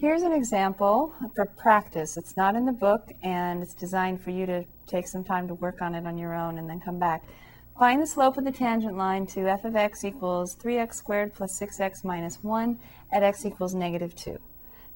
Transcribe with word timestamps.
Here's 0.00 0.22
an 0.22 0.32
example 0.32 1.12
for 1.34 1.44
practice. 1.44 2.16
It's 2.16 2.34
not 2.34 2.54
in 2.56 2.64
the 2.64 2.72
book 2.72 3.12
and 3.22 3.62
it's 3.62 3.74
designed 3.74 4.22
for 4.22 4.30
you 4.30 4.46
to 4.46 4.64
take 4.86 5.06
some 5.06 5.22
time 5.22 5.46
to 5.48 5.52
work 5.52 5.82
on 5.82 5.94
it 5.94 6.06
on 6.06 6.16
your 6.16 6.34
own 6.34 6.56
and 6.56 6.70
then 6.70 6.80
come 6.80 6.98
back. 6.98 7.22
Find 7.78 8.00
the 8.00 8.06
slope 8.06 8.38
of 8.38 8.44
the 8.44 8.50
tangent 8.50 8.96
line 8.96 9.26
to 9.26 9.46
f 9.46 9.66
of 9.66 9.76
x 9.76 10.02
equals 10.02 10.56
3x 10.56 10.94
squared 10.94 11.34
plus 11.34 11.60
6x 11.60 12.02
minus 12.02 12.42
1 12.42 12.78
at 13.12 13.22
x 13.22 13.44
equals 13.44 13.74
negative 13.74 14.16
2. 14.16 14.38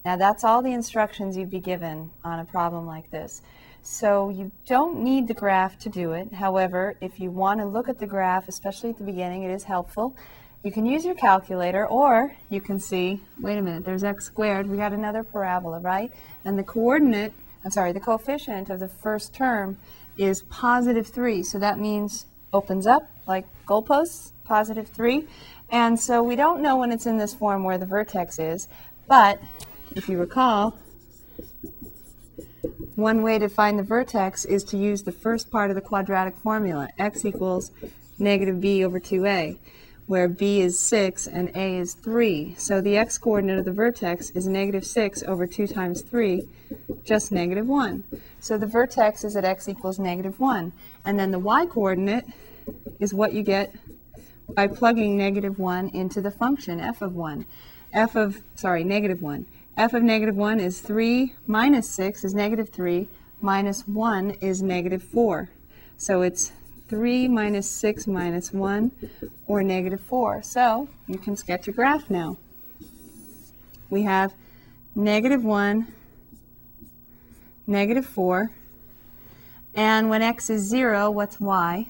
Now 0.03 0.15
that's 0.17 0.43
all 0.43 0.63
the 0.63 0.73
instructions 0.73 1.37
you'd 1.37 1.51
be 1.51 1.59
given 1.59 2.09
on 2.23 2.39
a 2.39 2.45
problem 2.45 2.87
like 2.87 3.11
this. 3.11 3.43
So 3.83 4.29
you 4.29 4.51
don't 4.65 5.03
need 5.03 5.27
the 5.27 5.35
graph 5.35 5.77
to 5.81 5.89
do 5.89 6.13
it. 6.13 6.33
However, 6.33 6.95
if 6.99 7.19
you 7.19 7.29
want 7.29 7.59
to 7.59 7.67
look 7.67 7.89
at 7.89 7.99
the 7.99 8.07
graph, 8.07 8.47
especially 8.47 8.89
at 8.89 8.97
the 8.97 9.03
beginning, 9.03 9.43
it 9.43 9.51
is 9.51 9.65
helpful. 9.65 10.15
You 10.65 10.71
can 10.71 10.87
use 10.87 11.05
your 11.05 11.13
calculator 11.13 11.85
or 11.85 12.35
you 12.49 12.59
can 12.59 12.79
see, 12.79 13.21
wait 13.39 13.59
a 13.59 13.61
minute, 13.61 13.85
there's 13.85 14.03
x 14.03 14.25
squared. 14.25 14.67
We 14.67 14.77
got 14.77 14.93
another 14.93 15.23
parabola, 15.23 15.79
right? 15.79 16.11
And 16.43 16.57
the 16.57 16.63
coordinate, 16.63 17.33
I'm 17.63 17.69
sorry, 17.69 17.91
the 17.91 17.99
coefficient 17.99 18.71
of 18.71 18.79
the 18.79 18.87
first 18.87 19.31
term 19.31 19.77
is 20.17 20.41
positive 20.49 21.05
3. 21.05 21.43
So 21.43 21.59
that 21.59 21.77
means 21.77 22.25
opens 22.51 22.87
up 22.87 23.11
like 23.27 23.45
goalposts, 23.67 24.31
positive 24.43 24.87
3. 24.87 25.27
And 25.69 25.99
so 25.99 26.23
we 26.23 26.35
don't 26.35 26.63
know 26.63 26.77
when 26.77 26.91
it's 26.91 27.05
in 27.05 27.17
this 27.17 27.35
form 27.35 27.63
where 27.63 27.77
the 27.77 27.85
vertex 27.85 28.39
is, 28.39 28.67
but 29.07 29.39
if 29.95 30.09
you 30.09 30.17
recall, 30.17 30.75
one 32.95 33.21
way 33.21 33.37
to 33.37 33.49
find 33.49 33.77
the 33.77 33.83
vertex 33.83 34.45
is 34.45 34.63
to 34.63 34.77
use 34.77 35.03
the 35.03 35.11
first 35.11 35.51
part 35.51 35.69
of 35.69 35.75
the 35.75 35.81
quadratic 35.81 36.35
formula, 36.35 36.89
x 36.97 37.23
equals 37.23 37.69
negative 38.17 38.59
b 38.59 38.83
over 38.83 38.99
2a, 38.99 39.59
where 40.07 40.27
b 40.27 40.61
is 40.61 40.79
6 40.79 41.27
and 41.27 41.49
a 41.55 41.77
is 41.77 41.93
3. 41.95 42.55
So 42.57 42.79
the 42.79 42.97
x-coordinate 42.97 43.59
of 43.59 43.65
the 43.65 43.71
vertex 43.71 44.29
is 44.31 44.47
negative 44.47 44.85
6 44.85 45.23
over 45.23 45.47
2 45.47 45.67
times 45.67 46.01
3, 46.01 46.47
just 47.03 47.31
negative 47.31 47.67
1. 47.67 48.03
So 48.39 48.57
the 48.57 48.67
vertex 48.67 49.23
is 49.23 49.35
at 49.35 49.45
x 49.45 49.67
equals 49.67 49.97
negative 49.97 50.39
1. 50.39 50.71
And 51.03 51.19
then 51.19 51.31
the 51.31 51.39
y-coordinate 51.39 52.25
is 52.99 53.13
what 53.13 53.33
you 53.33 53.41
get 53.41 53.73
by 54.49 54.67
plugging 54.67 55.17
negative 55.17 55.57
1 55.57 55.89
into 55.89 56.21
the 56.21 56.31
function 56.31 56.79
f 56.79 57.01
of 57.01 57.15
1. 57.15 57.45
f 57.93 58.15
of, 58.15 58.43
sorry, 58.53 58.83
negative 58.83 59.21
1. 59.21 59.45
f 59.75 59.93
of 59.93 60.03
negative 60.03 60.35
1 60.35 60.59
is 60.59 60.81
3 60.81 61.33
minus 61.47 61.89
6 61.89 62.23
is 62.23 62.35
negative 62.35 62.69
3, 62.69 63.07
minus 63.41 63.87
1 63.87 64.31
is 64.41 64.61
negative 64.61 65.01
4. 65.01 65.49
So 65.97 66.21
it's 66.21 66.51
3 66.87 67.27
minus 67.27 67.69
6 67.69 68.07
minus 68.07 68.53
1, 68.53 68.91
or 69.47 69.63
negative 69.63 70.01
4. 70.01 70.41
So 70.43 70.87
you 71.07 71.17
can 71.17 71.35
sketch 71.35 71.67
a 71.67 71.71
graph 71.71 72.09
now. 72.09 72.37
We 73.89 74.03
have 74.03 74.33
negative 74.95 75.43
1, 75.43 75.87
negative 77.67 78.05
4, 78.05 78.51
and 79.75 80.09
when 80.09 80.21
x 80.21 80.49
is 80.49 80.61
0, 80.63 81.11
what's 81.11 81.39
y? 81.39 81.87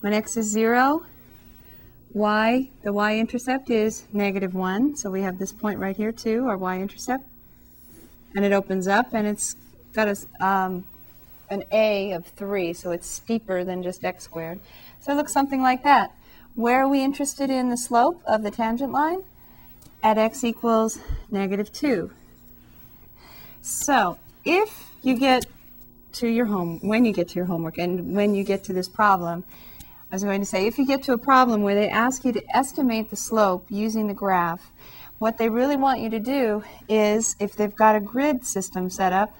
When 0.00 0.12
x 0.12 0.36
is 0.36 0.46
0, 0.46 1.04
y, 2.12 2.70
the 2.82 2.92
y-intercept 2.92 3.70
is 3.70 4.04
negative 4.12 4.54
1. 4.54 4.96
So 4.96 5.10
we 5.10 5.22
have 5.22 5.38
this 5.38 5.52
point 5.52 5.80
right 5.80 5.96
here 5.96 6.12
too, 6.12 6.46
our 6.46 6.56
y-intercept. 6.56 7.24
And 8.34 8.44
it 8.44 8.52
opens 8.52 8.86
up 8.86 9.12
and 9.12 9.26
it's 9.26 9.56
got 9.92 10.08
a, 10.08 10.46
um, 10.46 10.84
an 11.50 11.64
a 11.72 12.12
of 12.12 12.26
3, 12.26 12.72
so 12.72 12.90
it's 12.90 13.06
steeper 13.06 13.64
than 13.64 13.82
just 13.82 14.04
x 14.04 14.24
squared. 14.24 14.60
So 15.00 15.12
it 15.12 15.16
looks 15.16 15.32
something 15.32 15.62
like 15.62 15.82
that. 15.84 16.12
Where 16.54 16.82
are 16.82 16.88
we 16.88 17.02
interested 17.02 17.50
in 17.50 17.70
the 17.70 17.76
slope 17.76 18.22
of 18.26 18.42
the 18.42 18.50
tangent 18.50 18.92
line? 18.92 19.22
At 20.02 20.18
x 20.18 20.44
equals 20.44 20.98
negative 21.30 21.72
2. 21.72 22.10
So 23.62 24.18
if 24.44 24.90
you 25.02 25.18
get 25.18 25.46
to 26.14 26.28
your 26.28 26.46
home, 26.46 26.78
when 26.80 27.04
you 27.04 27.12
get 27.12 27.28
to 27.28 27.34
your 27.34 27.46
homework, 27.46 27.78
and 27.78 28.14
when 28.14 28.34
you 28.34 28.44
get 28.44 28.64
to 28.64 28.72
this 28.72 28.88
problem, 28.88 29.44
I 30.10 30.14
was 30.14 30.24
going 30.24 30.40
to 30.40 30.46
say, 30.46 30.66
if 30.66 30.78
you 30.78 30.86
get 30.86 31.02
to 31.04 31.12
a 31.12 31.18
problem 31.18 31.62
where 31.62 31.74
they 31.74 31.88
ask 31.88 32.24
you 32.24 32.32
to 32.32 32.56
estimate 32.56 33.10
the 33.10 33.16
slope 33.16 33.66
using 33.68 34.06
the 34.06 34.14
graph, 34.14 34.70
what 35.18 35.36
they 35.36 35.48
really 35.48 35.76
want 35.76 36.00
you 36.00 36.10
to 36.10 36.20
do 36.20 36.62
is, 36.88 37.36
if 37.40 37.56
they've 37.56 37.74
got 37.74 37.96
a 37.96 38.00
grid 38.00 38.46
system 38.46 38.88
set 38.88 39.12
up, 39.12 39.34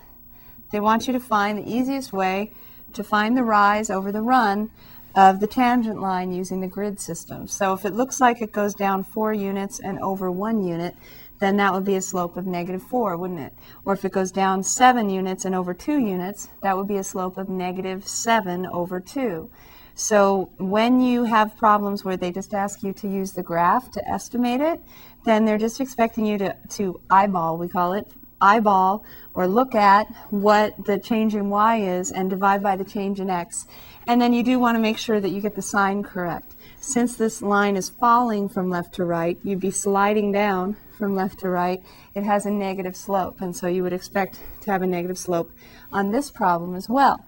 they 0.71 0.81
want 0.81 1.07
you 1.07 1.13
to 1.13 1.21
find 1.21 1.59
the 1.59 1.71
easiest 1.71 2.13
way 2.13 2.53
to 2.93 3.05
find 3.05 3.37
the 3.37 3.45
rise 3.45 3.91
over 3.91 4.11
the 4.11 4.23
run 4.23 4.71
of 5.15 5.41
the 5.41 5.47
tangent 5.47 6.01
line 6.01 6.33
using 6.33 6.61
the 6.61 6.67
grid 6.67 7.01
system. 7.01 7.49
So 7.49 7.73
if 7.73 7.85
it 7.85 7.95
looks 7.95 8.21
like 8.21 8.43
it 8.43 8.53
goes 8.53 8.75
down 8.75 9.03
four 9.03 9.33
units 9.33 9.81
and 9.81 9.99
over 10.01 10.31
one 10.31 10.63
unit, 10.63 10.95
then 11.39 11.57
that 11.57 11.73
would 11.73 11.85
be 11.85 11.97
a 11.97 12.03
slope 12.03 12.37
of 12.37 12.47
negative 12.47 12.83
4, 12.83 13.17
wouldn't 13.17 13.41
it? 13.41 13.53
Or 13.85 13.93
if 13.95 14.05
it 14.05 14.13
goes 14.13 14.33
down 14.33 14.63
7 14.63 15.11
units 15.11 15.45
and 15.45 15.55
over 15.55 15.75
2 15.75 15.99
units, 15.99 16.49
that 16.63 16.77
would 16.77 16.89
be 16.89 16.97
a 16.97 17.05
slope 17.05 17.37
of 17.37 17.49
negative 17.49 18.07
7 18.07 18.67
over 18.67 19.01
2. 19.01 19.51
So 19.95 20.51
when 20.59 21.01
you 21.01 21.25
have 21.25 21.57
problems 21.57 22.05
where 22.05 22.17
they 22.17 22.31
just 22.31 22.53
ask 22.53 22.83
you 22.83 22.93
to 22.95 23.09
use 23.09 23.33
the 23.33 23.43
graph 23.43 23.91
to 23.93 24.09
estimate 24.09 24.61
it, 24.61 24.81
then 25.25 25.45
they're 25.45 25.59
just 25.59 25.81
expecting 25.81 26.27
you 26.27 26.39
to, 26.39 26.57
to 26.71 27.01
eyeball, 27.11 27.57
we 27.57 27.69
call 27.69 27.95
it, 27.95 28.07
eyeball 28.41 29.05
or 29.35 29.47
look 29.47 29.75
at 29.75 30.07
what 30.31 30.87
the 30.87 30.99
change 30.99 31.35
in 31.35 31.51
y 31.51 31.81
is 31.81 32.11
and 32.11 32.31
divide 32.31 32.63
by 32.63 32.77
the 32.77 32.85
change 32.85 33.21
in 33.21 33.31
x. 33.31 33.67
And 34.07 34.21
then 34.21 34.33
you 34.33 34.43
do 34.43 34.59
want 34.59 34.77
to 34.77 34.81
make 34.81 34.99
sure 34.99 35.21
that 35.21 35.31
you 35.31 35.41
get 35.41 35.57
the 35.57 35.63
sign 35.63 36.03
correct. 36.03 36.55
Since 36.81 37.17
this 37.17 37.43
line 37.43 37.77
is 37.77 37.91
falling 37.91 38.49
from 38.49 38.71
left 38.71 38.95
to 38.95 39.05
right, 39.05 39.39
you'd 39.43 39.61
be 39.61 39.71
sliding 39.71 40.31
down 40.33 40.77
from 40.97 41.15
left 41.15 41.41
to 41.41 41.49
right. 41.49 41.83
It 42.15 42.23
has 42.23 42.47
a 42.47 42.51
negative 42.51 42.97
slope, 42.97 43.41
and 43.41 43.55
so 43.57 43.67
you 43.67 43.83
would 43.83 43.93
expect 43.93 44.39
to 44.63 44.71
have 44.71 44.83
a 44.83 44.87
negative 44.87 45.19
slope 45.19 45.51
on 45.93 46.13
this 46.13 46.31
problem 46.31 46.75
as 46.75 46.89
well. 46.89 47.25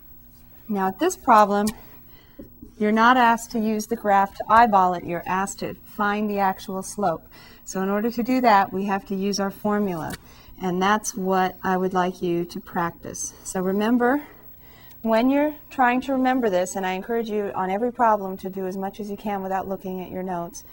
Now 0.69 0.89
at 0.89 0.99
this 0.99 1.17
problem, 1.17 1.67
you're 2.79 2.93
not 2.93 3.17
asked 3.17 3.51
to 3.53 3.59
use 3.59 3.87
the 3.87 3.97
graph 3.97 4.35
to 4.37 4.45
eyeball 4.49 4.95
it, 4.95 5.05
you're 5.05 5.25
asked 5.27 5.59
to 5.61 5.75
find 5.85 6.31
the 6.31 6.39
actual 6.39 6.83
slope. 6.83 7.27
So 7.65 7.83
in 7.83 7.89
order 7.89 8.11
to 8.11 8.23
do 8.23 8.41
that, 8.41 8.73
we 8.73 8.85
have 8.85 9.05
to 9.07 9.15
use 9.15 9.41
our 9.41 9.51
formula. 9.51 10.15
And 10.61 10.83
that's 10.83 11.15
what 11.15 11.57
I 11.63 11.77
would 11.77 11.95
like 11.95 12.21
you 12.21 12.45
to 12.47 12.61
practice. 12.61 13.33
So 13.45 13.61
remember, 13.61 14.23
when 15.03 15.31
you're 15.31 15.55
trying 15.71 16.01
to 16.03 16.13
remember 16.13 16.51
this, 16.51 16.75
and 16.75 16.85
I 16.85 16.93
encourage 16.93 17.31
you 17.31 17.53
on 17.55 17.71
every 17.71 17.93
problem 17.93 18.37
to 18.39 18.51
do 18.51 18.67
as 18.67 18.77
much 18.77 18.99
as 18.99 19.09
you 19.11 19.17
can 19.17 19.43
without 19.43 19.69
looking 19.69 20.03
at 20.03 20.11
your 20.11 20.25
notes, 20.25 20.65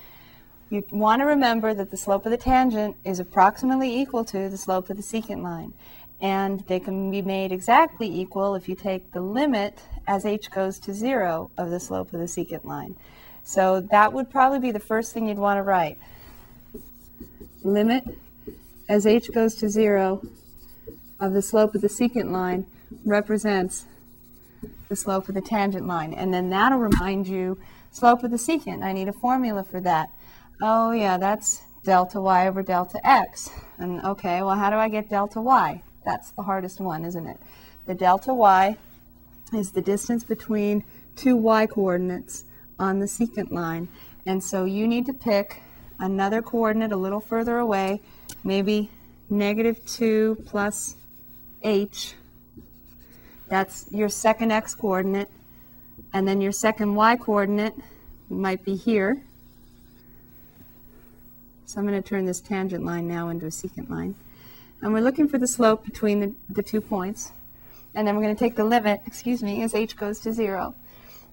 you 0.71 0.83
want 0.89 1.21
to 1.21 1.25
remember 1.25 1.75
that 1.75 1.91
the 1.91 1.97
slope 1.97 2.25
of 2.25 2.31
the 2.31 2.37
tangent 2.37 2.95
is 3.05 3.19
approximately 3.19 3.95
equal 3.95 4.25
to 4.25 4.49
the 4.49 4.57
slope 4.57 4.89
of 4.89 4.97
the 4.97 5.03
secant 5.03 5.43
line. 5.43 5.73
And 6.19 6.61
they 6.61 6.79
can 6.79 7.11
be 7.11 7.21
made 7.21 7.51
exactly 7.51 8.07
equal 8.07 8.55
if 8.55 8.67
you 8.67 8.73
take 8.73 9.11
the 9.11 9.21
limit 9.21 9.79
as 10.07 10.25
h 10.25 10.49
goes 10.49 10.79
to 10.79 10.93
0 10.93 11.51
of 11.57 11.69
the 11.69 11.79
slope 11.79 12.13
of 12.13 12.19
the 12.19 12.25
secant 12.25 12.65
line. 12.65 12.95
So 13.43 13.81
that 13.91 14.11
would 14.11 14.31
probably 14.31 14.59
be 14.59 14.71
the 14.71 14.79
first 14.79 15.13
thing 15.13 15.27
you'd 15.27 15.37
want 15.37 15.59
to 15.59 15.63
write. 15.63 15.99
Limit 17.63 18.17
as 18.87 19.05
h 19.05 19.31
goes 19.33 19.55
to 19.55 19.69
0 19.69 20.21
of 21.19 21.33
the 21.33 21.41
slope 21.41 21.75
of 21.75 21.81
the 21.81 21.87
secant 21.87 22.31
line 22.31 22.65
represents 23.03 23.85
the 24.89 24.95
slope 24.95 25.27
of 25.27 25.35
the 25.35 25.41
tangent 25.41 25.87
line. 25.87 26.13
And 26.13 26.33
then 26.33 26.49
that'll 26.49 26.77
remind 26.77 27.27
you, 27.27 27.57
slope 27.91 28.23
of 28.23 28.31
the 28.31 28.37
secant, 28.37 28.83
I 28.83 28.91
need 28.91 29.07
a 29.07 29.13
formula 29.13 29.63
for 29.63 29.79
that. 29.81 30.09
Oh 30.61 30.91
yeah, 30.91 31.17
that's 31.17 31.63
delta 31.83 32.19
y 32.19 32.47
over 32.47 32.61
delta 32.61 32.99
x. 33.07 33.49
And 33.77 34.03
okay, 34.03 34.41
well 34.41 34.55
how 34.55 34.69
do 34.69 34.77
I 34.77 34.89
get 34.89 35.09
delta 35.09 35.41
y? 35.41 35.81
That's 36.03 36.31
the 36.31 36.43
hardest 36.43 36.79
one, 36.79 37.03
isn't 37.05 37.25
it? 37.25 37.39
The 37.85 37.95
delta 37.95 38.33
y 38.33 38.77
is 39.53 39.71
the 39.71 39.81
distance 39.81 40.23
between 40.23 40.83
two 41.15 41.35
y 41.35 41.65
coordinates 41.65 42.43
on 42.79 42.99
the 42.99 43.05
secant 43.05 43.51
line. 43.51 43.87
And 44.25 44.43
so 44.43 44.65
you 44.65 44.87
need 44.87 45.05
to 45.05 45.13
pick 45.13 45.61
another 45.99 46.41
coordinate 46.41 46.91
a 46.91 46.97
little 46.97 47.19
further 47.19 47.57
away, 47.57 48.01
maybe 48.43 48.89
negative 49.29 49.83
2 49.85 50.43
plus 50.45 50.95
h. 51.63 52.15
That's 53.47 53.85
your 53.91 54.09
second 54.09 54.51
x 54.51 54.75
coordinate. 54.75 55.29
And 56.13 56.27
then 56.27 56.41
your 56.41 56.51
second 56.51 56.95
y 56.95 57.17
coordinate 57.17 57.73
might 58.29 58.63
be 58.63 58.75
here. 58.75 59.21
So 61.65 61.79
I'm 61.79 61.87
going 61.87 62.01
to 62.01 62.07
turn 62.07 62.25
this 62.25 62.39
tangent 62.39 62.85
line 62.85 63.07
now 63.07 63.29
into 63.29 63.45
a 63.45 63.49
secant 63.49 63.89
line. 63.89 64.15
And 64.81 64.93
we're 64.93 65.01
looking 65.01 65.27
for 65.27 65.37
the 65.37 65.47
slope 65.47 65.83
between 65.83 66.19
the, 66.19 66.33
the 66.49 66.63
two 66.63 66.79
points. 66.79 67.31
And 67.93 68.07
then 68.07 68.15
we're 68.15 68.21
going 68.21 68.35
to 68.35 68.39
take 68.39 68.55
the 68.55 68.65
limit, 68.65 69.01
excuse 69.05 69.41
me, 69.41 69.63
as 69.63 69.73
h 69.73 69.95
goes 69.95 70.19
to 70.19 70.33
0. 70.33 70.75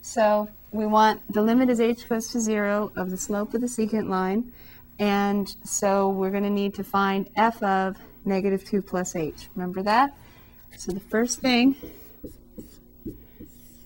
So 0.01 0.49
we 0.73 0.87
want 0.87 1.21
the 1.33 1.43
limit 1.43 1.69
as 1.69 1.81
h 1.81 2.09
goes 2.09 2.29
to 2.29 2.41
0 2.41 2.93
of 2.97 3.11
the 3.11 3.17
slope 3.17 3.53
of 3.55 3.61
the 3.61 3.67
secant 3.67 4.09
line. 4.09 4.53
And 4.99 5.55
so 5.65 6.09
we're 6.09 6.31
going 6.31 6.43
to 6.45 6.51
need 6.51 6.75
to 6.75 6.85
find 6.85 7.29
f 7.37 7.63
of 7.63 7.99
negative 8.25 8.65
2 8.65 8.83
plus 8.83 9.15
h. 9.15 9.49
Remember 9.55 9.83
that? 9.83 10.17
So 10.77 10.93
the 10.93 11.01
first 11.01 11.41
thing, 11.41 11.77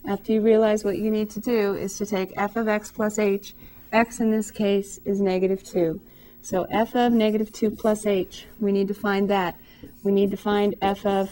after 0.08 0.32
you 0.32 0.40
realize 0.40 0.84
what 0.84 0.98
you 0.98 1.10
need 1.10 1.30
to 1.30 1.40
do, 1.40 1.74
is 1.74 1.98
to 1.98 2.06
take 2.06 2.32
f 2.36 2.54
of 2.56 2.68
x 2.68 2.92
plus 2.92 3.18
h. 3.18 3.54
x 3.92 4.20
in 4.20 4.30
this 4.30 4.50
case 4.50 5.00
is 5.04 5.20
negative 5.20 5.64
2. 5.64 6.00
So 6.42 6.68
f 6.70 6.94
of 6.94 7.12
negative 7.12 7.52
2 7.52 7.72
plus 7.72 8.06
h, 8.06 8.46
we 8.60 8.70
need 8.70 8.86
to 8.88 8.94
find 8.94 9.28
that. 9.28 9.58
We 10.04 10.12
need 10.12 10.30
to 10.30 10.36
find 10.36 10.76
f 10.80 11.04
of 11.04 11.30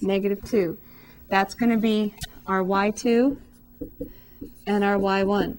negative 0.00 0.42
2. 0.44 0.76
That's 1.28 1.54
going 1.54 1.70
to 1.70 1.78
be 1.78 2.14
our 2.46 2.62
y2 2.62 3.38
and 4.66 4.82
our 4.82 4.96
y1. 4.96 5.56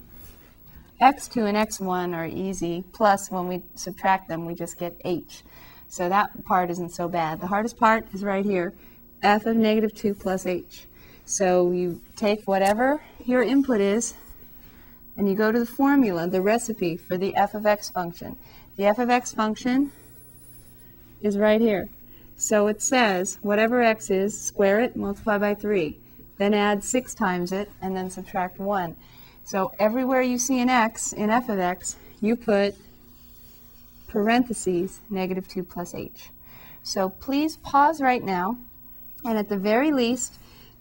x2 1.01 1.45
and 1.47 1.57
x1 1.57 2.15
are 2.15 2.25
easy, 2.25 2.83
plus 2.91 3.31
when 3.31 3.47
we 3.47 3.63
subtract 3.75 4.27
them, 4.27 4.45
we 4.45 4.53
just 4.53 4.77
get 4.77 4.99
h. 5.05 5.43
So 5.87 6.09
that 6.09 6.43
part 6.43 6.69
isn't 6.69 6.89
so 6.89 7.07
bad. 7.07 7.39
The 7.39 7.47
hardest 7.47 7.77
part 7.77 8.07
is 8.13 8.23
right 8.23 8.43
here, 8.43 8.73
f 9.23 9.45
of 9.45 9.55
negative 9.55 9.93
2 9.93 10.13
plus 10.13 10.45
h. 10.45 10.85
So 11.25 11.71
you 11.71 12.01
take 12.15 12.43
whatever 12.43 13.01
your 13.25 13.43
input 13.43 13.79
is, 13.79 14.15
and 15.15 15.29
you 15.29 15.35
go 15.35 15.51
to 15.51 15.59
the 15.59 15.65
formula, 15.65 16.27
the 16.27 16.41
recipe 16.41 16.97
for 16.97 17.17
the 17.17 17.35
f 17.35 17.53
of 17.53 17.65
x 17.65 17.89
function. 17.89 18.35
The 18.75 18.85
f 18.85 18.99
of 18.99 19.09
x 19.09 19.33
function 19.33 19.91
is 21.21 21.37
right 21.37 21.61
here. 21.61 21.89
So 22.35 22.67
it 22.67 22.81
says 22.81 23.39
whatever 23.41 23.81
x 23.81 24.09
is, 24.09 24.39
square 24.39 24.79
it, 24.79 24.95
multiply 24.95 25.37
by 25.37 25.55
3. 25.55 25.97
Then 26.37 26.53
add 26.53 26.83
6 26.83 27.13
times 27.13 27.51
it, 27.51 27.71
and 27.81 27.95
then 27.95 28.09
subtract 28.09 28.59
1. 28.59 28.95
So 29.43 29.71
everywhere 29.79 30.21
you 30.21 30.37
see 30.37 30.59
an 30.59 30.69
x 30.69 31.13
in 31.13 31.29
f 31.29 31.49
of 31.49 31.59
x, 31.59 31.95
you 32.19 32.35
put 32.35 32.75
parentheses 34.07 34.99
negative 35.09 35.47
2 35.47 35.63
plus 35.63 35.95
h. 35.95 36.29
So 36.83 37.09
please 37.09 37.57
pause 37.57 38.01
right 38.01 38.23
now, 38.23 38.57
and 39.23 39.37
at 39.37 39.49
the 39.49 39.57
very 39.57 39.91
least, 39.91 40.35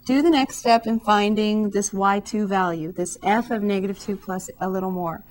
do 0.05 0.21
the 0.21 0.29
next 0.29 0.55
step 0.55 0.87
in 0.87 0.99
finding 0.99 1.71
this 1.71 1.89
y2 1.89 2.47
value, 2.47 2.91
this 2.91 3.17
f 3.23 3.51
of 3.51 3.61
negative 3.61 3.99
2 3.99 4.15
plus 4.15 4.49
a 4.59 4.69
little 4.69 4.91
more. 4.91 5.23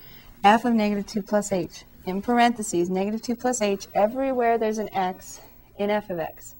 f 0.44 0.64
of 0.64 0.75
negative 0.75 1.06
2 1.06 1.23
plus 1.23 1.50
h, 1.50 1.84
in 2.05 2.20
parentheses, 2.23 2.90
negative 2.90 3.23
2 3.23 3.37
plus 3.37 3.62
h, 3.62 3.87
everywhere 3.94 4.58
there's 4.58 4.78
an 4.78 4.93
x 4.94 5.40
in 5.78 5.90
f 5.90 6.11
of 6.11 6.19
x. 6.19 6.55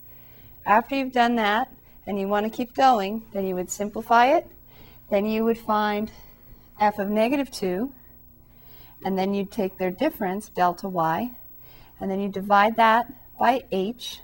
After 0.65 0.97
you've 0.97 1.13
done 1.13 1.37
that, 1.37 1.71
and 2.07 2.19
you 2.19 2.29
want 2.29 2.45
to 2.45 2.57
keep 2.57 2.75
going, 2.75 3.23
then 3.33 3.47
you 3.47 3.55
would 3.55 3.71
simplify 3.71 4.37
it. 4.37 4.47
Then 5.11 5.27
you 5.27 5.45
would 5.45 5.59
find 5.59 6.11
f 6.81 6.99
of 6.99 7.09
negative 7.09 7.51
2, 7.51 7.93
and 9.05 9.19
then 9.19 9.35
you'd 9.35 9.51
take 9.51 9.79
their 9.79 9.91
difference, 9.91 10.49
delta 10.49 10.89
y, 10.89 11.37
and 12.01 12.11
then 12.11 12.21
you 12.21 12.29
divide 12.29 12.77
that 12.77 13.07
by 13.39 13.65
h, 13.71 14.21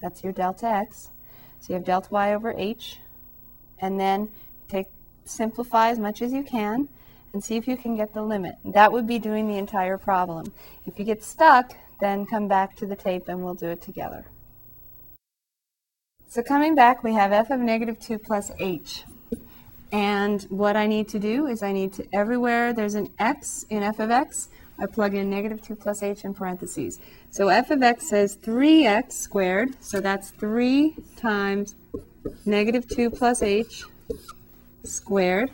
that's 0.00 0.22
your 0.22 0.32
delta 0.32 0.66
x. 0.66 1.08
So 1.60 1.68
you 1.68 1.74
have 1.74 1.84
delta 1.84 2.08
y 2.10 2.34
over 2.34 2.52
h, 2.56 2.98
and 3.80 3.98
then 3.98 4.28
take 4.68 4.86
simplify 5.24 5.90
as 5.90 5.98
much 5.98 6.22
as 6.22 6.32
you 6.32 6.42
can 6.42 6.88
and 7.32 7.44
see 7.44 7.56
if 7.56 7.68
you 7.68 7.76
can 7.76 7.96
get 7.96 8.14
the 8.14 8.22
limit. 8.22 8.56
That 8.64 8.92
would 8.92 9.06
be 9.06 9.18
doing 9.18 9.48
the 9.48 9.58
entire 9.58 9.98
problem. 9.98 10.52
If 10.86 10.98
you 10.98 11.04
get 11.04 11.22
stuck, 11.22 11.74
then 12.00 12.26
come 12.26 12.48
back 12.48 12.76
to 12.76 12.86
the 12.86 12.96
tape 12.96 13.28
and 13.28 13.44
we'll 13.44 13.54
do 13.54 13.68
it 13.68 13.82
together. 13.82 14.24
So 16.30 16.42
coming 16.42 16.74
back, 16.74 17.02
we 17.02 17.14
have 17.14 17.32
f 17.32 17.48
of 17.48 17.58
negative 17.58 17.98
2 17.98 18.18
plus 18.18 18.52
h. 18.58 19.04
And 19.90 20.42
what 20.50 20.76
I 20.76 20.86
need 20.86 21.08
to 21.08 21.18
do 21.18 21.46
is 21.46 21.62
I 21.62 21.72
need 21.72 21.94
to, 21.94 22.06
everywhere 22.12 22.74
there's 22.74 22.96
an 22.96 23.08
x 23.18 23.64
in 23.70 23.82
f 23.82 23.98
of 23.98 24.10
x, 24.10 24.50
I 24.78 24.84
plug 24.84 25.14
in 25.14 25.30
negative 25.30 25.62
2 25.62 25.74
plus 25.76 26.02
h 26.02 26.26
in 26.26 26.34
parentheses. 26.34 27.00
So 27.30 27.48
f 27.48 27.70
of 27.70 27.82
x 27.82 28.10
says 28.10 28.36
3x 28.36 29.12
squared, 29.12 29.82
so 29.82 30.00
that's 30.00 30.32
3 30.32 30.96
times 31.16 31.74
negative 32.44 32.86
2 32.86 33.08
plus 33.08 33.42
h 33.42 33.84
squared, 34.84 35.50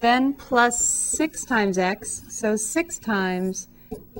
then 0.00 0.34
plus 0.34 0.84
6 0.84 1.46
times 1.46 1.78
x, 1.78 2.24
so 2.28 2.56
6 2.56 2.98
times 2.98 3.68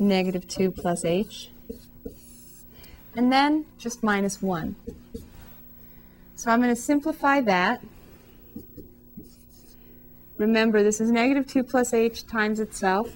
negative 0.01 0.49
2 0.49 0.71
plus 0.71 1.05
h, 1.05 1.51
and 3.15 3.31
then 3.31 3.67
just 3.79 4.03
minus 4.03 4.41
1. 4.41 4.75
So 6.39 6.53
I'm 6.53 6.63
going 6.63 6.73
to 6.73 6.81
simplify 6.81 7.41
that. 7.41 7.83
Remember, 10.37 10.85
this 10.85 11.01
is 11.01 11.11
negative 11.11 11.49
2 11.49 11.65
plus 11.65 11.93
h 11.93 12.29
times 12.29 12.61
itself. 12.61 13.11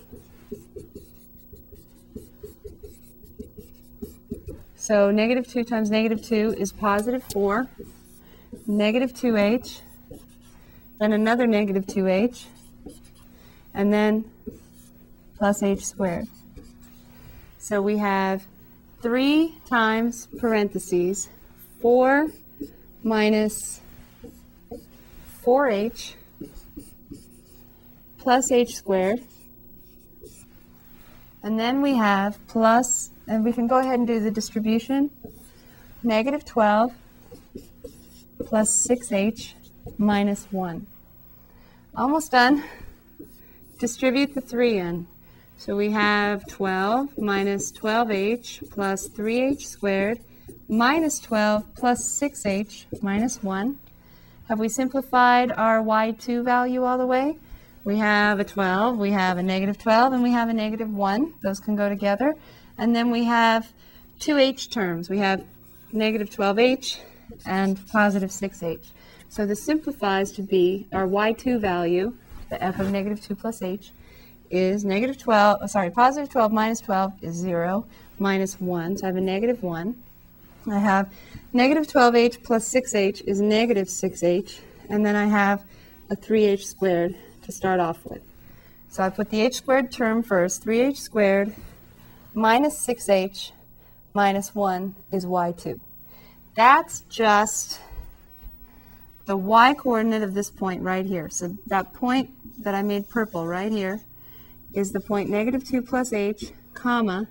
So 4.75 5.13
negative 5.13 5.47
2 5.47 5.63
times 5.63 5.89
negative 5.89 6.21
2 6.21 6.57
is 6.59 6.73
positive 6.73 7.23
4 7.33 7.69
negative 8.67 9.13
2h, 9.13 9.83
then 10.99 11.13
another 11.13 11.47
negative 11.47 11.87
2h, 11.87 12.47
and 13.73 13.93
then 13.93 14.25
plus 15.39 15.63
h 15.63 15.87
squared. 15.87 16.27
So 17.59 17.81
we 17.81 17.99
have 17.99 18.47
3 19.01 19.55
times 19.69 20.27
parentheses 20.39 21.29
4 21.81 22.29
minus 23.03 23.81
4h 25.45 26.15
plus 28.19 28.53
h 28.53 28.77
squared. 28.77 29.21
And 31.43 31.59
then 31.59 31.83
we 31.83 31.97
have 31.97 32.39
plus, 32.47 33.11
and 33.27 33.45
we 33.45 33.53
can 33.53 33.67
go 33.67 33.79
ahead 33.79 33.99
and 33.99 34.07
do 34.07 34.21
the 34.21 34.31
distribution, 34.31 35.11
negative 36.05 36.45
12 36.45 36.93
plus 38.45 38.87
6h 38.87 39.55
minus 39.99 40.47
1. 40.53 40.87
Almost 41.97 42.31
done. 42.31 42.63
Distribute 43.79 44.35
the 44.35 44.41
3 44.41 44.79
in. 44.79 45.07
So 45.57 45.77
we 45.77 45.91
have 45.91 46.47
12 46.47 47.19
minus 47.19 47.73
12h 47.73 48.71
plus 48.71 49.09
3h 49.09 49.63
squared 49.63 50.21
minus 50.69 51.19
12 51.21 51.75
plus 51.75 52.21
6h 52.21 52.87
minus 53.03 53.43
1. 53.43 53.79
Have 54.49 54.59
we 54.59 54.69
simplified 54.69 55.51
our 55.53 55.83
y2 55.83 56.45
value 56.45 56.85
all 56.85 56.99
the 56.99 57.07
way? 57.07 57.37
We 57.85 57.99
have 57.99 58.39
a 58.39 58.45
12, 58.45 58.97
we 58.99 59.11
have 59.11 59.39
a 59.39 59.43
negative 59.43 59.79
12, 59.79 60.13
and 60.13 60.23
we 60.23 60.31
have 60.31 60.49
a 60.49 60.53
negative 60.53 60.93
1. 60.93 61.35
Those 61.43 61.59
can 61.59 61.75
go 61.75 61.89
together. 61.89 62.37
And 62.79 62.95
then 62.95 63.11
we 63.11 63.25
have 63.25 63.73
two 64.21 64.39
h 64.39 64.71
terms. 64.71 65.11
We 65.11 65.19
have 65.19 65.45
negative 65.93 66.31
12h 66.31 67.01
and 67.45 67.85
positive 67.89 68.31
6h. 68.31 68.87
So 69.29 69.47
this 69.47 69.63
simplifies 69.63 70.31
to 70.33 70.43
be 70.43 70.87
our 70.93 71.07
y2 71.07 71.59
value, 71.61 72.15
the 72.51 72.63
f 72.63 72.79
of 72.79 72.91
negative 72.91 73.21
2 73.21 73.35
plus 73.35 73.63
h, 73.63 73.93
is 74.51 74.85
negative 74.85 75.19
12, 75.19 75.59
oh, 75.63 75.67
sorry, 75.67 75.91
positive 75.91 76.29
12 76.29 76.53
minus 76.53 76.81
12 76.81 77.15
is 77.23 77.35
0, 77.35 77.87
minus 78.19 78.61
1, 78.61 78.99
so 78.99 79.05
I 79.05 79.07
have 79.07 79.17
a 79.17 79.21
negative 79.21 79.63
1. 79.63 79.97
I 80.71 80.79
have 80.79 81.13
negative 81.53 81.87
12h 81.87 82.43
plus 82.43 82.73
6h 82.73 83.23
is 83.27 83.41
negative 83.41 83.89
6h, 83.89 84.61
and 84.89 85.05
then 85.05 85.17
I 85.17 85.27
have 85.27 85.65
a 86.09 86.17
3h 86.17 86.63
squared 86.65 87.17
to 87.43 87.53
start 87.53 87.81
off 87.81 88.05
with. 88.05 88.23
So 88.89 89.03
I 89.03 89.11
put 89.11 89.31
the 89.31 89.41
h 89.41 89.55
squared 89.55 89.91
term 89.91 90.23
first, 90.23 90.65
3h 90.65 90.99
squared 90.99 91.55
minus 92.35 92.87
6h 92.87 93.53
minus 94.15 94.55
1 94.55 94.95
is 95.11 95.27
y2. 95.27 95.81
That's 96.55 97.01
just 97.03 97.81
the 99.25 99.37
y 99.37 99.75
coordinate 99.75 100.23
of 100.23 100.35
this 100.35 100.51
point 100.51 100.83
right 100.83 101.07
here. 101.07 101.29
So 101.29 101.57
that 101.67 101.93
point 101.95 102.31
that 102.63 102.75
I 102.75 102.83
made 102.83 103.09
purple 103.09 103.47
right 103.47 103.73
here 103.73 104.01
is 104.75 104.93
the 104.93 105.01
point 105.01 105.29
negative 105.29 105.67
2 105.67 105.83
plus 105.83 106.13
h, 106.13 106.53
comma, 106.75 107.27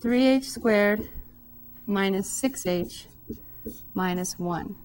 3h 0.00 0.44
squared 0.44 1.08
minus 1.86 2.28
6h 2.42 3.06
minus 3.94 4.38
1. 4.38 4.76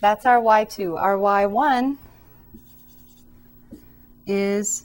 That's 0.00 0.24
our 0.24 0.40
y2. 0.40 0.98
Our 0.98 1.16
y1 1.16 1.96
is, 4.26 4.84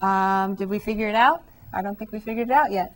um, 0.00 0.54
did 0.54 0.68
we 0.68 0.78
figure 0.78 1.08
it 1.08 1.14
out? 1.14 1.42
I 1.72 1.82
don't 1.82 1.98
think 1.98 2.12
we 2.12 2.20
figured 2.20 2.48
it 2.48 2.52
out 2.52 2.70
yet 2.70 2.94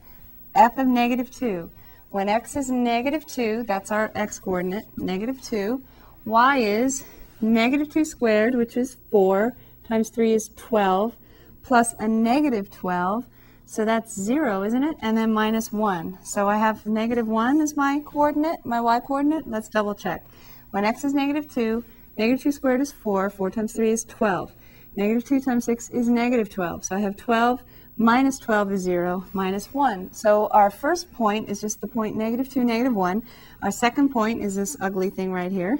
f 0.58 0.76
of 0.76 0.86
negative 0.86 1.30
2. 1.30 1.70
When 2.10 2.28
x 2.28 2.56
is 2.56 2.70
negative 2.70 3.26
2, 3.26 3.64
that's 3.64 3.90
our 3.92 4.10
x 4.14 4.38
coordinate, 4.38 4.86
negative 4.96 5.42
2. 5.42 5.82
y 6.24 6.58
is 6.58 7.04
negative 7.40 7.90
2 7.90 8.04
squared, 8.04 8.54
which 8.54 8.76
is 8.76 8.96
4, 9.10 9.54
times 9.86 10.08
3 10.10 10.32
is 10.32 10.50
12, 10.56 11.14
plus 11.62 11.94
a 11.98 12.08
negative 12.08 12.70
12. 12.70 13.24
So 13.68 13.84
that's 13.84 14.18
0, 14.18 14.62
isn't 14.62 14.82
it? 14.82 14.96
And 15.02 15.14
then 15.14 15.30
minus 15.30 15.70
1. 15.70 16.20
So 16.24 16.48
I 16.48 16.56
have 16.56 16.86
negative 16.86 17.28
1 17.28 17.60
as 17.60 17.76
my 17.76 18.00
coordinate, 18.02 18.64
my 18.64 18.80
y 18.80 18.98
coordinate. 18.98 19.46
Let's 19.46 19.68
double 19.68 19.94
check. 19.94 20.24
When 20.70 20.86
x 20.86 21.04
is 21.04 21.12
negative 21.12 21.52
2, 21.52 21.84
negative 22.16 22.42
2 22.44 22.52
squared 22.52 22.80
is 22.80 22.92
4. 22.92 23.28
4 23.28 23.50
times 23.50 23.74
3 23.74 23.90
is 23.90 24.04
12. 24.04 24.52
Negative 24.96 25.22
2 25.22 25.40
times 25.42 25.66
6 25.66 25.90
is 25.90 26.08
negative 26.08 26.48
12. 26.48 26.86
So 26.86 26.96
I 26.96 27.00
have 27.00 27.18
12 27.18 27.62
minus 27.98 28.38
12 28.38 28.72
is 28.72 28.80
0, 28.80 29.26
minus 29.34 29.74
1. 29.74 30.14
So 30.14 30.46
our 30.46 30.70
first 30.70 31.12
point 31.12 31.50
is 31.50 31.60
just 31.60 31.82
the 31.82 31.88
point 31.88 32.16
negative 32.16 32.48
2, 32.48 32.64
negative 32.64 32.94
1. 32.94 33.22
Our 33.62 33.70
second 33.70 34.08
point 34.08 34.40
is 34.40 34.54
this 34.54 34.78
ugly 34.80 35.10
thing 35.10 35.30
right 35.30 35.52
here 35.52 35.78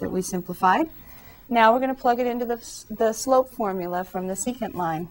that 0.00 0.10
we 0.10 0.20
simplified. 0.20 0.90
Now 1.48 1.72
we're 1.72 1.78
going 1.78 1.94
to 1.94 2.00
plug 2.00 2.18
it 2.18 2.26
into 2.26 2.44
the, 2.44 2.56
the 2.90 3.12
slope 3.12 3.50
formula 3.50 4.02
from 4.02 4.26
the 4.26 4.34
secant 4.34 4.74
line. 4.74 5.08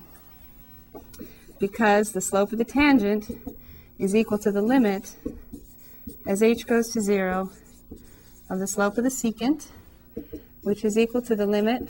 Because 1.59 2.11
the 2.11 2.21
slope 2.21 2.51
of 2.51 2.57
the 2.57 2.65
tangent 2.65 3.29
is 3.97 4.15
equal 4.15 4.37
to 4.39 4.51
the 4.51 4.61
limit 4.61 5.15
as 6.25 6.41
h 6.41 6.65
goes 6.65 6.89
to 6.89 7.01
0 7.01 7.51
of 8.49 8.59
the 8.59 8.67
slope 8.67 8.97
of 8.97 9.03
the 9.03 9.09
secant, 9.09 9.67
which 10.63 10.83
is 10.83 10.97
equal 10.97 11.21
to 11.21 11.35
the 11.35 11.45
limit 11.45 11.89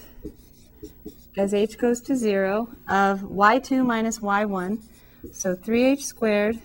as 1.38 1.54
h 1.54 1.78
goes 1.78 2.02
to 2.02 2.16
0 2.16 2.70
of 2.88 3.22
y2 3.22 3.86
minus 3.86 4.20
y1. 4.20 4.80
So 5.32 5.56
3h 5.56 6.02
squared 6.02 6.60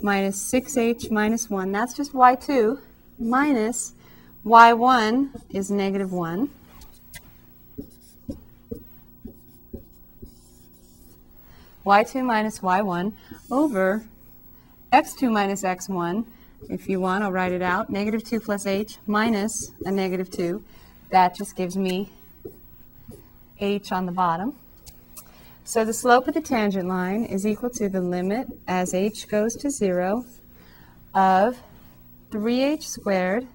minus 0.00 0.52
6h 0.52 1.10
minus 1.10 1.50
1. 1.50 1.72
That's 1.72 1.94
just 1.94 2.12
y2 2.12 2.80
minus 3.18 3.92
y1 4.44 5.42
is 5.50 5.70
negative 5.70 6.12
1. 6.12 6.50
Y2 11.86 12.24
minus 12.24 12.58
y1 12.58 13.12
over 13.50 14.04
x2 14.92 15.30
minus 15.30 15.62
x1. 15.62 16.26
If 16.68 16.88
you 16.88 17.00
want, 17.00 17.22
I'll 17.22 17.30
write 17.30 17.52
it 17.52 17.62
out. 17.62 17.88
Negative 17.90 18.24
2 18.24 18.40
plus 18.40 18.66
h 18.66 18.98
minus 19.06 19.70
a 19.84 19.92
negative 19.92 20.30
2. 20.30 20.64
That 21.10 21.36
just 21.36 21.54
gives 21.54 21.76
me 21.76 22.10
h 23.60 23.92
on 23.92 24.06
the 24.06 24.12
bottom. 24.12 24.54
So 25.64 25.84
the 25.84 25.92
slope 25.92 26.26
of 26.26 26.34
the 26.34 26.40
tangent 26.40 26.88
line 26.88 27.24
is 27.24 27.46
equal 27.46 27.70
to 27.70 27.88
the 27.88 28.00
limit 28.00 28.48
as 28.66 28.92
h 28.92 29.28
goes 29.28 29.54
to 29.56 29.70
0 29.70 30.24
of 31.14 31.58
3h 32.30 32.82
squared 32.82 33.46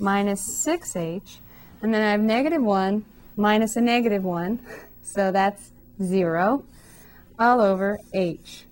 minus 0.00 0.42
6h. 0.66 1.38
And 1.82 1.94
then 1.94 2.02
I 2.02 2.10
have 2.10 2.20
negative 2.20 2.62
1 2.62 3.04
minus 3.36 3.76
a 3.76 3.80
negative 3.80 4.24
1. 4.24 4.58
So 5.02 5.30
that's 5.30 5.70
0 6.02 6.64
all 7.38 7.60
over 7.60 8.00
h. 8.12 8.64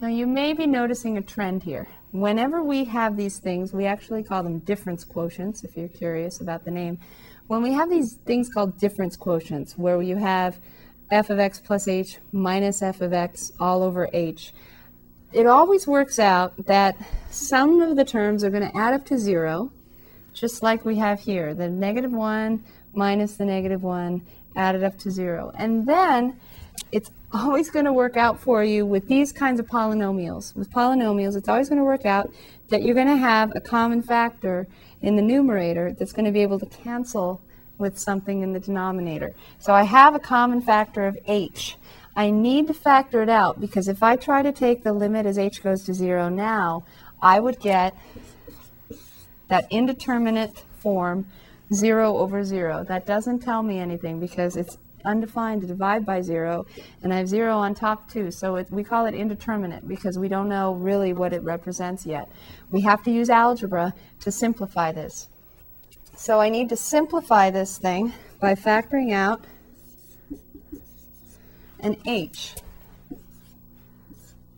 Now 0.00 0.08
you 0.08 0.26
may 0.26 0.52
be 0.52 0.66
noticing 0.66 1.16
a 1.16 1.22
trend 1.22 1.62
here. 1.62 1.88
Whenever 2.12 2.62
we 2.62 2.84
have 2.84 3.16
these 3.16 3.38
things, 3.38 3.72
we 3.72 3.86
actually 3.86 4.22
call 4.22 4.42
them 4.42 4.58
difference 4.60 5.04
quotients, 5.04 5.64
if 5.64 5.76
you're 5.76 5.88
curious 5.88 6.40
about 6.40 6.64
the 6.64 6.70
name. 6.70 6.98
When 7.46 7.62
we 7.62 7.72
have 7.72 7.90
these 7.90 8.14
things 8.24 8.48
called 8.48 8.78
difference 8.78 9.16
quotients, 9.16 9.76
where 9.76 10.00
you 10.00 10.16
have 10.16 10.58
f 11.10 11.30
of 11.30 11.38
x 11.38 11.60
plus 11.60 11.88
h 11.88 12.18
minus 12.32 12.82
f 12.82 13.00
of 13.00 13.12
x 13.12 13.52
all 13.58 13.82
over 13.82 14.08
h, 14.12 14.52
it 15.32 15.46
always 15.46 15.86
works 15.86 16.18
out 16.18 16.66
that 16.66 16.96
some 17.30 17.80
of 17.80 17.96
the 17.96 18.04
terms 18.04 18.44
are 18.44 18.50
going 18.50 18.70
to 18.70 18.76
add 18.76 18.94
up 18.94 19.04
to 19.06 19.18
zero, 19.18 19.72
just 20.32 20.62
like 20.62 20.84
we 20.84 20.96
have 20.96 21.20
here. 21.20 21.54
The 21.54 21.68
negative 21.68 22.12
1 22.12 22.64
minus 22.94 23.34
the 23.34 23.44
negative 23.44 23.82
1 23.82 24.22
added 24.56 24.84
up 24.84 24.98
to 24.98 25.10
zero. 25.10 25.50
And 25.56 25.86
then 25.86 26.38
it's 26.92 27.10
always 27.34 27.70
going 27.70 27.84
to 27.84 27.92
work 27.92 28.16
out 28.16 28.38
for 28.38 28.62
you 28.62 28.86
with 28.86 29.08
these 29.08 29.32
kinds 29.32 29.58
of 29.58 29.66
polynomials. 29.66 30.54
With 30.54 30.70
polynomials, 30.70 31.36
it's 31.36 31.48
always 31.48 31.68
going 31.68 31.80
to 31.80 31.84
work 31.84 32.06
out 32.06 32.32
that 32.68 32.82
you're 32.82 32.94
going 32.94 33.08
to 33.08 33.16
have 33.16 33.52
a 33.54 33.60
common 33.60 34.02
factor 34.02 34.66
in 35.02 35.16
the 35.16 35.22
numerator 35.22 35.92
that's 35.92 36.12
going 36.12 36.24
to 36.24 36.30
be 36.30 36.40
able 36.40 36.58
to 36.60 36.66
cancel 36.66 37.40
with 37.76 37.98
something 37.98 38.42
in 38.42 38.52
the 38.52 38.60
denominator. 38.60 39.34
So 39.58 39.74
I 39.74 39.82
have 39.82 40.14
a 40.14 40.20
common 40.20 40.60
factor 40.60 41.06
of 41.06 41.18
h. 41.26 41.76
I 42.16 42.30
need 42.30 42.68
to 42.68 42.74
factor 42.74 43.22
it 43.22 43.28
out 43.28 43.60
because 43.60 43.88
if 43.88 44.02
I 44.02 44.14
try 44.14 44.42
to 44.42 44.52
take 44.52 44.84
the 44.84 44.92
limit 44.92 45.26
as 45.26 45.36
h 45.36 45.62
goes 45.62 45.82
to 45.84 45.94
0 45.94 46.28
now, 46.28 46.84
I 47.20 47.40
would 47.40 47.58
get 47.58 47.96
that 49.48 49.66
indeterminate 49.70 50.62
form 50.78 51.26
0 51.72 52.16
over 52.16 52.44
0. 52.44 52.84
That 52.84 53.06
doesn't 53.06 53.40
tell 53.40 53.62
me 53.62 53.78
anything 53.78 54.20
because 54.20 54.56
it's 54.56 54.78
undefined 55.04 55.62
to 55.62 55.66
divide 55.66 56.04
by 56.04 56.20
zero, 56.20 56.66
and 57.02 57.12
I 57.12 57.18
have 57.18 57.28
zero 57.28 57.56
on 57.56 57.74
top 57.74 58.10
too. 58.10 58.30
So 58.30 58.56
it, 58.56 58.70
we 58.70 58.84
call 58.84 59.06
it 59.06 59.14
indeterminate 59.14 59.86
because 59.86 60.18
we 60.18 60.28
don't 60.28 60.48
know 60.48 60.74
really 60.74 61.12
what 61.12 61.32
it 61.32 61.42
represents 61.42 62.06
yet. 62.06 62.30
We 62.70 62.80
have 62.82 63.02
to 63.04 63.10
use 63.10 63.30
algebra 63.30 63.94
to 64.20 64.32
simplify 64.32 64.92
this. 64.92 65.28
So 66.16 66.40
I 66.40 66.48
need 66.48 66.68
to 66.68 66.76
simplify 66.76 67.50
this 67.50 67.78
thing 67.78 68.12
by 68.40 68.54
factoring 68.54 69.12
out 69.12 69.44
an 71.80 71.96
h. 72.06 72.54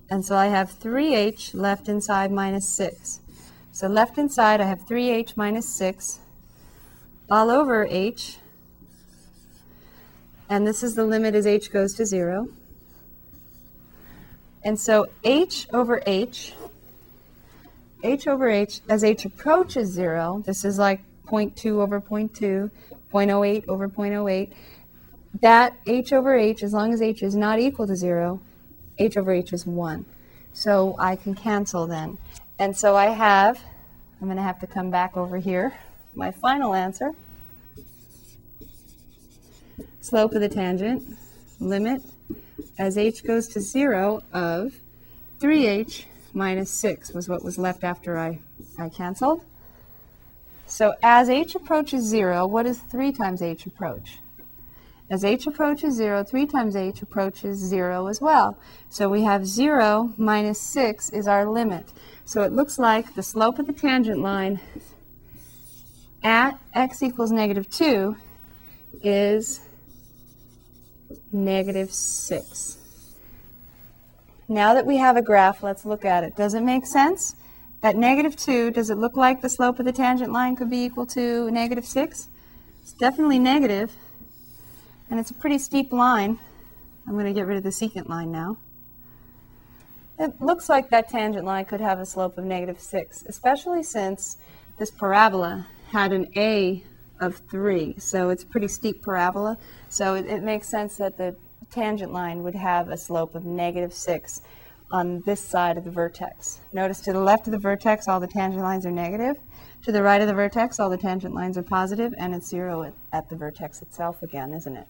And 0.09 0.25
so 0.25 0.37
I 0.37 0.47
have 0.47 0.79
3h 0.79 1.55
left 1.55 1.89
inside 1.89 2.31
minus 2.31 2.69
6. 2.69 3.21
So 3.73 3.89
left 3.89 4.19
inside 4.19 4.61
I 4.61 4.65
have 4.65 4.87
3h 4.87 5.37
minus 5.37 5.69
6 5.75 6.21
all 7.29 7.51
over 7.51 7.87
h 7.87 8.39
and 10.49 10.67
this 10.67 10.83
is 10.83 10.95
the 10.95 11.05
limit 11.05 11.35
as 11.35 11.47
h 11.47 11.73
goes 11.73 11.95
to 11.95 12.07
0. 12.07 12.49
And 14.65 14.79
so 14.79 15.07
h 15.25 15.69
over 15.73 16.03
h, 16.07 16.55
h 18.03 18.27
over 18.27 18.49
h, 18.49 18.81
as 18.89 19.05
h 19.05 19.25
approaches 19.25 19.91
0, 19.91 20.43
this 20.45 20.65
is 20.65 20.79
like 20.79 21.01
0.2 21.27 21.81
over 21.81 22.01
0.2, 22.01 22.71
0.08 23.13 23.69
over 23.69 23.89
0.08, 23.89 24.53
that 25.41 25.75
h 25.87 26.13
over 26.13 26.37
h, 26.37 26.63
as 26.63 26.73
long 26.73 26.93
as 26.93 27.03
h 27.03 27.23
is 27.23 27.35
not 27.35 27.59
equal 27.59 27.87
to 27.87 27.97
0, 27.97 28.41
h 28.99 29.17
over 29.17 29.33
h 29.33 29.53
is 29.53 29.67
1. 29.67 30.05
So 30.53 30.97
I 30.99 31.17
can 31.17 31.35
cancel 31.35 31.87
then. 31.87 32.19
And 32.59 32.77
so 32.77 32.97
I 32.97 33.07
have, 33.07 33.63
I'm 34.21 34.27
going 34.27 34.37
to 34.37 34.43
have 34.43 34.61
to 34.61 34.67
come 34.67 34.91
back 34.91 35.17
over 35.17 35.37
here, 35.37 35.75
my 36.15 36.31
final 36.31 36.75
answer 36.75 37.13
slope 40.07 40.35
of 40.35 40.41
the 40.41 40.49
tangent, 40.49 41.19
limit, 41.59 42.01
as 42.79 42.97
h 42.97 43.25
goes 43.25 43.49
to 43.49 43.61
0 43.61 44.23
of 44.33 44.75
3h 45.41 46.05
minus 46.33 46.71
6 46.71 47.13
was 47.13 47.29
what 47.29 47.43
was 47.43 47.59
left 47.59 47.83
after 47.83 48.17
I, 48.17 48.39
I 48.79 48.89
canceled. 48.89 49.43
So 50.69 50.95
as 51.03 51.29
h 51.29 51.57
approaches 51.57 52.05
0, 52.05 52.47
what 52.47 52.67
does 52.67 52.79
3 52.79 53.11
times 53.11 53.43
h 53.43 53.67
approach? 53.67 54.19
As 55.11 55.25
h 55.25 55.45
approaches 55.49 55.97
0, 55.97 56.23
3 56.23 56.47
times 56.47 56.77
h 56.77 57.03
approaches 57.03 57.59
0 57.59 58.07
as 58.07 58.21
well. 58.21 58.57
So 58.89 59.09
we 59.09 59.25
have 59.25 59.45
0 59.45 60.15
minus 60.17 60.61
6 60.61 61.11
is 61.11 61.27
our 61.27 61.51
limit. 61.51 61.93
So 62.25 62.43
it 62.43 62.53
looks 62.53 62.79
like 62.79 63.17
the 63.17 63.25
slope 63.25 63.59
of 63.59 63.67
the 63.67 63.73
tangent 63.73 64.21
line 64.21 64.61
at 66.23 66.61
x 66.75 67.03
equals 67.03 67.33
negative 67.33 67.69
2 67.71 68.17
is 69.03 69.66
negative 71.37 71.93
6. 71.93 72.79
Now 74.49 74.75
that 74.75 74.87
we 74.87 74.97
have 74.97 75.17
a 75.17 75.23
graph, 75.23 75.63
let's 75.63 75.85
look 75.85 76.05
at 76.05 76.25
it. 76.25 76.37
Does 76.37 76.55
it 76.55 76.63
make 76.63 76.87
sense? 76.87 77.37
At 77.83 77.97
negative 77.97 78.37
2, 78.37 78.71
does 78.71 78.91
it 78.91 78.97
look 78.97 79.17
like 79.17 79.43
the 79.43 79.49
slope 79.49 79.79
of 79.79 79.85
the 79.85 79.93
tangent 79.93 80.33
line 80.33 80.57
could 80.57 80.71
be 80.71 80.85
equal 80.85 81.07
to 81.07 81.51
negative 81.51 81.85
6? 81.85 82.29
It's 82.83 82.93
definitely 82.93 83.39
negative, 83.39 83.93
and 85.11 85.21
it's 85.21 85.31
a 85.31 85.35
pretty 85.35 85.59
steep 85.59 85.93
line. 85.93 86.39
I'm 87.07 87.13
going 87.13 87.27
to 87.27 87.33
get 87.33 87.47
rid 87.47 87.59
of 87.59 87.63
the 87.63 87.71
secant 87.71 88.09
line 88.09 88.33
now. 88.33 88.57
It 90.19 90.41
looks 90.41 90.69
like 90.69 90.89
that 90.91 91.11
tangent 91.11 91.45
line 91.45 91.67
could 91.67 91.81
have 91.81 92.01
a 92.01 92.07
slope 92.07 92.39
of 92.39 92.45
negative 92.45 92.81
6, 92.81 93.25
especially 93.29 93.83
since 93.83 94.39
this 94.79 94.91
parabola 94.91 95.67
had 95.93 96.13
an 96.13 96.29
a 96.37 96.83
of 97.21 97.41
3. 97.51 97.97
So 97.99 98.31
it's 98.31 98.43
a 98.43 98.47
pretty 98.47 98.69
steep 98.69 99.03
parabola. 99.03 99.59
So 99.89 100.15
it, 100.15 100.27
it, 100.27 100.43
makes 100.43 100.69
sense 100.69 100.97
that 100.97 101.17
the 101.17 101.37
tangent 101.71 102.13
line 102.13 102.43
would 102.43 102.55
have 102.55 102.89
a 102.89 102.97
slope 102.97 103.35
of 103.35 103.45
negative 103.45 103.93
6 103.93 104.43
on 104.91 105.21
this 105.27 105.41
side 105.41 105.77
of 105.77 105.85
the 105.85 105.91
vertex. 105.91 106.61
Notice 106.73 107.01
to 107.01 107.13
the 107.13 107.21
left 107.21 107.47
of 107.47 107.53
the 107.53 107.59
vertex, 107.59 108.07
all 108.07 108.21
the 108.21 108.27
tangent 108.27 108.63
lines 108.63 108.87
are 108.87 108.91
negative. 108.91 109.37
To 109.83 109.93
the 109.93 110.03
right 110.03 110.21
of 110.21 110.29
the 110.29 110.35
vertex, 110.35 110.79
all 110.79 110.91
the 110.91 110.97
tangent 110.97 111.35
lines 111.35 111.59
are 111.59 111.63
positive, 111.63 112.15
and 112.19 112.35
it's 112.35 112.49
0 112.49 112.83
at, 112.83 112.95
at 113.13 113.29
the 113.29 113.37
vertex 113.37 113.83
itself 113.83 114.23
again, 114.23 114.53
isn't 114.53 114.77
it? 114.77 114.87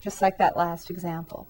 Just 0.00 0.22
like 0.22 0.38
that 0.38 0.56
last 0.56 0.90
example. 0.90 1.46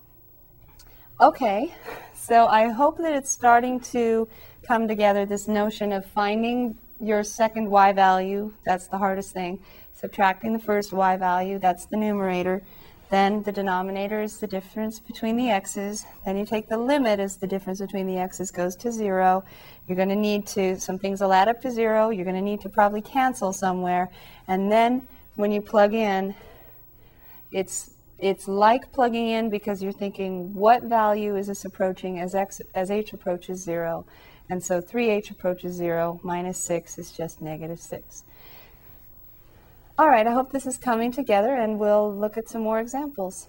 Okay, 1.21 1.75
so 2.15 2.47
I 2.47 2.69
hope 2.69 2.99
that 2.99 3.13
it's 3.13 3.31
starting 3.31 3.79
to 3.81 4.27
come 4.67 4.89
together, 4.89 5.27
this 5.27 5.49
notion 5.49 5.93
of 5.93 6.07
finding 6.07 6.79
your 7.01 7.23
second 7.25 7.71
y 7.71 7.93
value, 7.93 8.53
that's 8.65 8.87
the 8.87 8.99
hardest 8.99 9.33
thing, 9.33 9.59
subtracting 10.01 10.53
the 10.53 10.59
first 10.59 10.93
y 10.93 11.17
value, 11.17 11.59
that's 11.59 11.87
the 11.87 11.97
numerator. 11.97 12.63
Then 13.11 13.43
the 13.43 13.53
denominator 13.53 14.23
is 14.23 14.39
the 14.39 14.47
difference 14.47 15.01
between 15.01 15.37
the 15.37 15.51
x's. 15.51 16.07
Then 16.25 16.37
you 16.37 16.47
take 16.47 16.69
the 16.69 16.79
limit 16.79 17.19
as 17.19 17.37
the 17.37 17.47
difference 17.47 17.81
between 17.81 18.07
the 18.07 18.17
x's 18.19 18.53
goes 18.53 18.77
to 18.77 18.93
zero. 18.93 19.45
You're 19.87 19.97
going 19.97 20.09
to 20.11 20.17
need 20.17 20.47
to, 20.49 20.79
some 20.79 20.97
things 20.97 21.21
will 21.21 21.33
add 21.33 21.49
up 21.49 21.61
to 21.63 21.71
zero. 21.71 22.11
You're 22.11 22.25
going 22.25 22.37
to 22.37 22.43
need 22.43 22.61
to 22.61 22.69
probably 22.69 23.03
cancel 23.03 23.53
somewhere. 23.53 24.11
And 24.47 24.71
then 24.71 25.09
when 25.35 25.51
you 25.51 25.61
plug 25.61 25.93
in, 25.93 26.35
it's 27.51 27.91
it's 28.21 28.47
like 28.47 28.93
plugging 28.93 29.31
in 29.31 29.49
because 29.49 29.83
you're 29.83 29.93
thinking, 29.93 30.53
what 30.55 30.83
value 30.83 31.37
is 31.37 31.47
this 31.47 31.65
approaching 31.65 32.21
as 32.21 32.35
x 32.35 32.61
as 32.75 32.91
h 32.91 33.13
approaches 33.13 33.61
zero? 33.61 34.05
And 34.49 34.63
so 34.63 34.81
3h 34.81 35.31
approaches 35.31 35.75
zero, 35.75 36.21
minus 36.23 36.59
six 36.59 36.99
is 36.99 37.13
just 37.13 37.41
negative 37.41 37.81
six. 37.81 38.25
All 40.01 40.09
right, 40.09 40.27
I 40.27 40.33
hope 40.33 40.51
this 40.51 40.65
is 40.65 40.79
coming 40.79 41.13
together 41.13 41.55
and 41.55 41.79
we'll 41.79 42.11
look 42.11 42.39
at 42.39 42.49
some 42.49 42.63
more 42.63 42.81
examples. 42.81 43.49